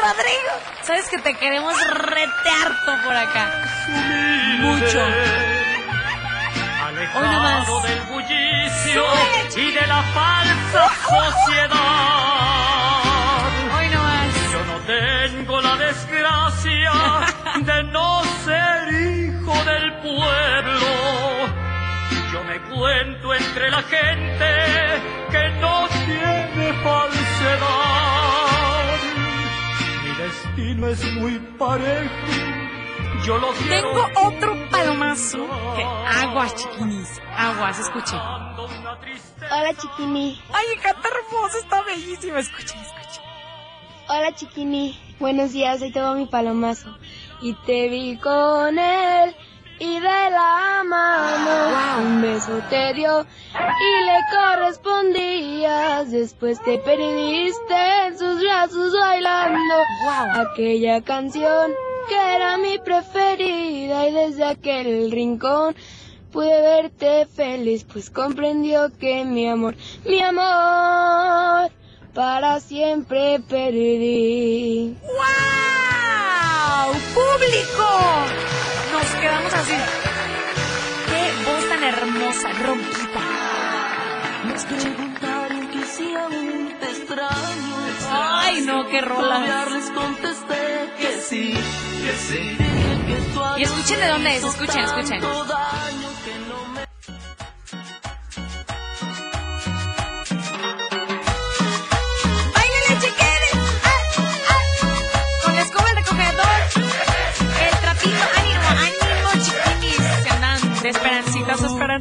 Rodrigo, 0.00 0.52
sabes 0.82 1.08
que 1.08 1.18
te 1.18 1.34
queremos 1.34 1.74
retearto 1.86 2.92
por 3.04 3.14
acá. 3.14 3.50
Mucho. 4.60 5.00
Hoy 7.14 7.28
nomás. 7.28 7.66
del 7.82 8.00
bullicio 8.02 9.04
y 9.56 9.72
de 9.72 9.86
la 9.86 10.02
falsa 10.14 10.88
sociedad. 11.08 11.78
Hoy 13.76 13.88
nomás. 13.88 14.34
Yo 14.52 14.64
no 14.64 14.78
tengo 14.86 15.60
la 15.60 15.76
desgracia 15.76 16.92
de 17.60 17.82
no 17.84 18.20
pueblo. 20.02 20.90
Yo 22.32 22.44
me 22.44 22.60
cuento 22.60 23.34
entre 23.34 23.70
la 23.70 23.82
gente 23.82 24.50
que 25.30 25.48
no 25.60 25.88
tiene 25.88 26.72
falsedad. 26.82 27.89
Destino 30.60 30.88
es 30.88 31.12
muy 31.14 31.38
parejo. 31.58 32.14
Yo 33.24 33.38
lo 33.38 33.48
quiero. 33.52 33.92
Tengo 33.92 34.28
otro 34.28 34.70
palomazo. 34.70 35.38
Que 35.74 35.82
aguas, 35.82 36.54
chiquinis. 36.54 37.20
Aguas, 37.34 37.78
escuchen. 37.78 38.18
Hola 38.18 39.74
chiquini. 39.74 40.38
Ay, 40.52 40.66
canta 40.82 41.08
hermoso, 41.08 41.58
está 41.58 41.82
bellísimo. 41.82 42.36
Escuchen, 42.36 42.78
escuchen. 42.78 43.22
Hola 44.08 44.34
chiquini. 44.34 44.98
Buenos 45.18 45.52
días, 45.52 45.80
ahí 45.80 45.92
te 45.92 46.00
va 46.00 46.14
mi 46.14 46.26
palomazo. 46.26 46.94
Y 47.40 47.54
te 47.64 47.88
vi 47.88 48.18
con 48.18 48.78
él 48.78 49.34
y 49.80 49.98
de 49.98 50.30
la 50.30 50.82
mano 50.84 52.02
un 52.02 52.20
beso 52.20 52.60
te 52.68 52.92
dio 52.94 53.22
y 53.22 54.04
le 54.04 54.18
correspondías. 54.30 56.10
Después 56.10 56.62
te 56.62 56.78
perdiste 56.78 58.06
en 58.06 58.18
sus 58.18 58.40
brazos 58.40 58.92
bailando 58.92 59.74
aquella 60.34 61.00
canción 61.00 61.72
que 62.08 62.34
era 62.36 62.58
mi 62.58 62.78
preferida 62.78 64.06
y 64.06 64.12
desde 64.12 64.44
aquel 64.44 65.10
rincón 65.10 65.74
pude 66.30 66.60
verte 66.60 67.26
feliz 67.26 67.84
pues 67.84 68.10
comprendió 68.10 68.90
que 68.98 69.24
mi 69.24 69.48
amor, 69.48 69.76
mi 70.04 70.20
amor 70.20 71.70
para 72.14 72.60
siempre 72.60 73.40
perdí. 73.48 74.94
¡Wow! 75.02 75.20
¡Público! 77.14 78.59
Nos 79.00 79.20
quedamos 79.20 79.54
así. 79.54 79.72
¡Qué 81.08 81.50
voz 81.50 81.68
tan 81.68 81.84
hermosa, 81.84 82.52
ronquita! 82.52 83.20
Nos 84.44 84.64
preguntaron 84.64 85.68
que 85.68 85.84
si 85.86 86.14
aún 86.14 86.76
te 86.78 86.90
extraño. 86.90 87.76
Ay, 88.12 88.60
no, 88.66 88.86
qué 88.88 89.00
rola. 89.00 89.64
les 89.70 89.90
contesté 89.90 90.92
que 90.98 91.20
sí, 91.20 91.54
que 92.04 92.12
sí. 92.12 92.58
Y 93.56 93.62
escuchen 93.62 94.00
de 94.00 94.08
dónde 94.08 94.36
es, 94.36 94.44
escuchen, 94.44 94.84
escuchen. 94.84 95.20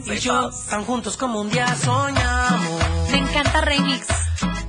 Y 0.06 0.20
yo, 0.20 0.50
tan 0.70 0.86
juntos 0.86 1.18
como 1.18 1.42
un 1.42 1.50
día 1.50 1.76
soñamos. 1.76 2.80
Me 3.12 3.18
encanta 3.18 3.62
remix. 3.62 4.06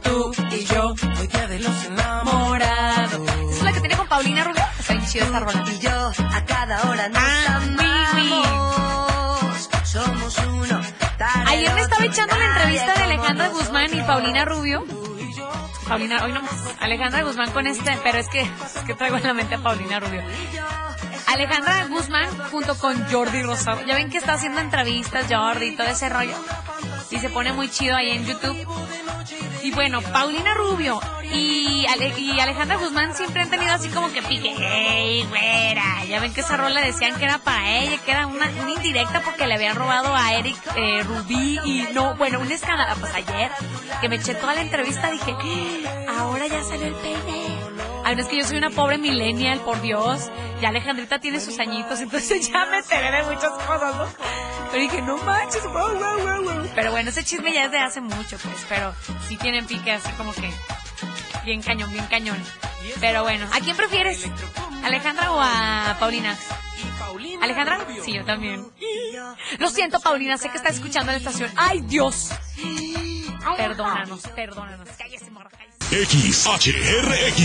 Tú 0.03 0.33
y 0.51 0.65
yo, 0.65 0.95
hoy 1.21 1.27
día 1.27 1.47
de 1.47 1.59
los 1.61 1.85
enamorados. 1.85 3.21
Es 3.51 3.63
la 3.63 3.73
que 3.73 3.81
tiene 3.81 3.97
con 3.97 4.09
Paulina 4.09 4.45
Rubio. 4.45 4.63
Está 4.79 4.95
bien 4.95 5.07
chida 5.07 5.25
esta 5.27 5.41
rola. 5.41 5.63
Y 5.71 5.79
yo, 5.79 5.91
a 6.09 6.45
cada 6.47 6.89
hora 6.89 7.09
nos 7.11 7.23
Ah, 7.23 7.57
amamos. 7.57 9.69
Somos 9.85 10.39
uno. 10.39 10.81
Ayer 11.49 11.75
me 11.75 11.81
estaba 11.83 12.05
echando 12.07 12.39
la 12.39 12.47
entrevista 12.47 12.95
de 12.95 13.03
Alejandra 13.03 13.49
Guzmán 13.49 13.93
y 13.95 14.01
Paulina 14.03 14.45
Rubio. 14.47 14.85
Paulina, 15.87 16.25
hoy 16.25 16.33
no, 16.33 16.41
Alejandra 16.81 17.23
Guzmán 17.25 17.51
con 17.51 17.67
este, 17.67 17.99
pero 18.05 18.19
es 18.19 18.29
que, 18.29 18.41
es 18.43 18.83
que 18.87 18.95
traigo 18.95 19.17
en 19.19 19.25
la 19.25 19.35
mente 19.35 19.57
a 19.57 19.59
Paulina 19.59 19.99
Rubio. 20.01 20.23
Alejandra 21.33 21.87
Guzmán 21.89 22.29
junto 22.51 22.77
con 22.79 23.09
Jordi 23.11 23.43
Rosado. 23.43 23.85
Ya 23.87 23.95
ven 23.95 24.11
que 24.11 24.19
está 24.19 24.35
haciendo 24.35 24.61
entrevistas 24.61 25.27
Jordi 25.31 25.77
todo 25.77 25.87
ese 25.87 26.09
rollo. 26.09 26.35
Y 27.11 27.19
se 27.19 27.29
pone 27.29 27.53
muy 27.53 27.69
chido 27.71 27.97
ahí 27.97 28.11
en 28.11 28.25
YouTube. 28.27 28.67
Y 29.63 29.73
bueno, 29.73 30.01
Paulina 30.01 30.55
Rubio 30.55 31.01
y, 31.33 31.85
Ale- 31.87 32.19
y 32.19 32.41
Alejandra 32.41 32.77
Guzmán 32.79 33.15
siempre 33.15 33.43
han 33.43 33.51
tenido 33.51 33.73
así 33.73 33.89
como 33.91 34.11
que 34.11 34.23
pique, 34.23 34.55
hey, 34.57 35.27
güera. 35.29 36.05
Ya 36.09 36.19
ven 36.21 36.33
que 36.33 36.41
esa 36.41 36.57
rola 36.57 36.81
decían 36.81 37.17
que 37.19 37.25
era 37.27 37.39
para 37.39 37.79
ella, 37.79 37.99
que 38.05 38.11
era 38.11 38.27
una, 38.27 38.51
indirecta 38.73 39.21
porque 39.21 39.47
le 39.47 39.55
habían 39.55 39.77
robado 39.77 40.15
a 40.15 40.33
Eric 40.35 40.57
eh, 40.77 41.03
Rubí 41.03 41.61
y 41.65 41.89
no, 41.93 42.15
bueno, 42.17 42.41
un 42.41 42.51
escándalo. 42.51 42.95
Pues 43.01 43.13
ayer 43.15 43.51
que 44.01 44.09
me 44.09 44.17
eché 44.17 44.35
toda 44.35 44.55
la 44.55 44.63
entrevista 44.63 45.11
dije, 45.11 45.35
"Ah, 46.09 46.21
ahora 46.21 46.47
ya 46.47 46.63
salió 46.65 46.87
el 46.87 46.95
peine. 46.95 47.59
Ay, 48.11 48.17
no 48.17 48.23
es 48.23 48.29
que 48.29 48.39
yo 48.39 48.45
soy 48.45 48.57
una 48.57 48.71
pobre 48.71 48.99
millennial, 48.99 49.61
por 49.61 49.81
Dios. 49.83 50.33
Ya 50.61 50.71
Alejandrita 50.71 51.21
tiene 51.21 51.39
sus 51.39 51.61
añitos, 51.61 52.01
entonces 52.01 52.51
ya 52.51 52.67
me 52.67 52.79
enteré 52.79 53.19
de 53.19 53.23
muchas 53.23 53.53
cosas, 53.53 53.95
¿no? 53.95 54.09
Pero 54.73 54.83
dije, 54.83 55.01
no 55.03 55.17
manches, 55.19 55.63
guau, 55.63 55.97
guau, 55.97 56.21
guau, 56.21 56.43
guau. 56.43 56.69
Pero 56.75 56.91
bueno, 56.91 57.11
ese 57.11 57.23
chisme 57.23 57.53
ya 57.53 57.67
es 57.67 57.71
de 57.71 57.79
hace 57.79 58.01
mucho, 58.01 58.37
pues, 58.39 58.67
pero 58.69 58.93
sí 59.29 59.37
tienen 59.37 59.65
pique 59.65 59.93
así 59.93 60.11
como 60.15 60.33
que 60.33 60.51
bien 61.45 61.63
cañón, 61.63 61.93
bien 61.93 62.05
cañón. 62.07 62.43
Pero 62.99 63.23
bueno, 63.23 63.47
¿a 63.53 63.61
quién 63.61 63.77
prefieres? 63.77 64.29
¿Alejandra 64.83 65.31
o 65.31 65.41
a 65.41 65.97
Paulina? 66.01 66.37
¿Alejandra? 67.41 67.87
Sí, 68.05 68.15
yo 68.15 68.25
también. 68.25 68.67
Lo 69.61 69.71
siento, 69.71 70.01
Paulina, 70.01 70.37
sé 70.37 70.49
que 70.49 70.57
está 70.57 70.71
escuchando 70.71 71.13
la 71.13 71.19
estación. 71.19 71.49
¡Ay, 71.55 71.83
Dios! 71.83 72.33
Perdónanos, 73.57 74.23
perdónanos. 74.35 74.89
Cállese, 74.99 75.31
morra, 75.31 75.51
cállese. 75.51 75.70
XHRX 75.91 77.37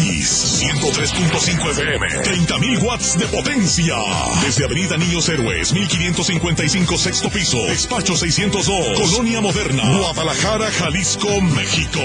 103.5 0.62 1.72
FM 1.72 2.08
30.000 2.24 2.84
watts 2.84 3.18
de 3.18 3.26
potencia. 3.28 3.96
Desde 4.44 4.66
Avenida 4.66 4.98
Niños 4.98 5.28
Héroes 5.30 5.74
1555 5.74 6.98
sexto 7.00 7.30
piso 7.32 7.58
despacho 7.66 8.16
602 8.16 9.00
Colonia 9.00 9.42
Moderna 9.42 9.84
Guadalajara 9.98 10.70
Jalisco 10.70 11.42
México. 11.42 12.02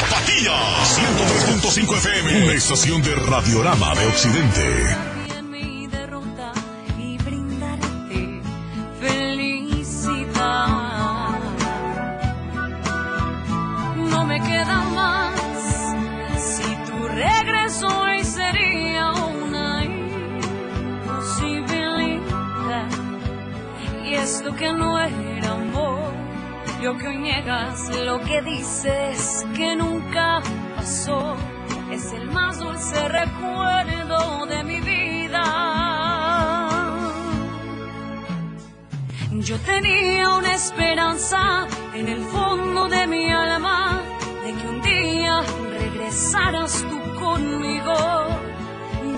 Tapatía 0.00 0.54
103.5 1.60 1.96
FM 1.98 2.44
una 2.44 2.54
estación 2.54 3.02
de 3.02 3.14
Radiorama 3.14 3.94
de 3.94 4.06
Occidente 4.06 5.11
lo 26.92 26.98
que 26.98 27.08
hoy 27.08 27.16
niegas, 27.16 27.96
lo 28.04 28.20
que 28.20 28.42
dices 28.42 29.46
que 29.56 29.74
nunca 29.74 30.42
pasó, 30.76 31.36
es 31.90 32.12
el 32.12 32.30
más 32.30 32.58
dulce 32.58 33.08
recuerdo 33.08 34.44
de 34.46 34.62
mi 34.64 34.80
vida. 34.80 35.42
Yo 39.30 39.58
tenía 39.60 40.28
una 40.34 40.54
esperanza 40.54 41.66
en 41.94 42.08
el 42.08 42.22
fondo 42.24 42.88
de 42.88 43.06
mi 43.06 43.30
alma 43.30 44.02
de 44.44 44.52
que 44.52 44.68
un 44.68 44.82
día 44.82 45.40
regresaras 45.78 46.84
tú 46.90 47.00
conmigo. 47.18 47.94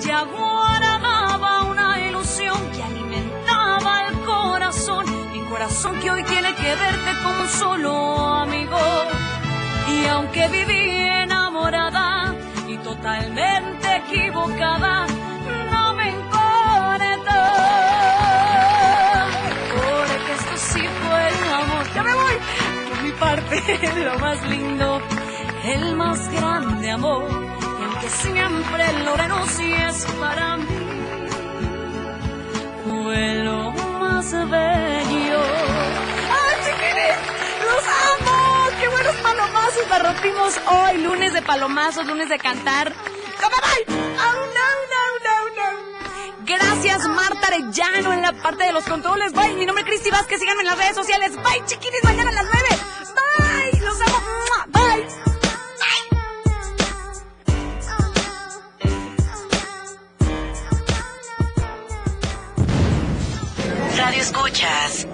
Ya 0.01 0.23
guardaba 0.23 0.64
solo 7.59 7.93
amigo. 8.45 8.79
Y 9.89 10.07
aunque 10.07 10.49
viví 10.49 11.07
enamorada 11.25 12.35
y 12.67 12.77
totalmente 12.79 13.97
equivocada, 13.97 15.07
no 15.73 15.95
me 15.95 16.11
importa. 16.11 17.39
Porque 19.75 20.33
esto 20.39 20.57
sí 20.57 20.83
fue 21.01 21.29
el 21.29 21.53
amor. 21.63 21.85
Ya 21.95 22.03
me 22.03 22.15
voy. 22.15 22.37
Por 22.89 23.03
mi 23.03 23.13
parte, 23.13 23.57
lo 24.05 24.19
más 24.19 24.43
lindo, 24.49 25.01
el 25.65 25.97
más 25.97 26.29
grande 26.31 26.91
amor. 26.91 27.25
Y 27.81 27.85
aunque 27.85 28.09
siempre 28.09 28.85
lo 29.05 29.17
renuncies 29.17 30.07
para 30.21 30.57
mí, 30.57 30.65
fue 32.85 33.35
lo 33.45 33.73
más 34.01 34.33
bello. 34.51 35.24
Rompimos 39.89 40.61
hoy, 40.67 40.99
lunes 41.03 41.33
de 41.33 41.43
palomazos, 41.43 42.07
lunes 42.07 42.29
de 42.29 42.39
cantar. 42.39 42.93
¡Oh, 43.43 44.35
no, 44.57 44.69
no, 45.25 45.49
no! 45.55 46.45
Gracias, 46.45 47.07
Marta 47.07 47.47
Arellano, 47.47 48.13
en 48.13 48.23
la 48.23 48.33
parte 48.33 48.65
de 48.65 48.73
los 48.73 48.85
controles. 48.85 49.33
Bye, 49.33 49.55
mi 49.55 49.67
nombre 49.67 49.83
es 49.83 49.89
Cristi 49.89 50.11
Vázquez. 50.11 50.41
Síganme 50.41 50.63
en 50.63 50.69
las 50.69 50.79
redes 50.79 50.95
sociales. 50.97 51.37
Bye, 51.37 51.65
chiquinis, 51.67 52.05
mañana 52.05 52.31
a 52.31 52.35
las 52.35 52.45
9. 52.45 52.74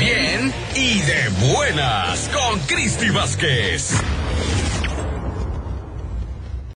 Bien, 0.00 0.52
y 0.74 1.00
de 1.00 1.28
buenas 1.52 2.28
con 2.30 2.58
Cristi 2.60 3.10
Vázquez. 3.10 3.92